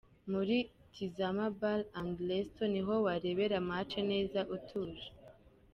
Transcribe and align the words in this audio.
Muri 0.31 0.57
Tizama 0.93 1.45
Bar 1.59 1.79
& 2.05 2.29
Resto 2.29 2.63
niho 2.73 2.93
warebera 3.05 3.57
Match 3.69 3.93
neza 4.11 4.39
utuje. 4.55 5.05